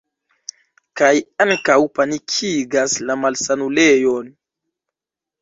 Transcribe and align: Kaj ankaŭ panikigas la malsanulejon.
Kaj 1.01 1.11
ankaŭ 1.45 1.75
panikigas 1.99 2.97
la 3.11 3.19
malsanulejon. 3.27 4.35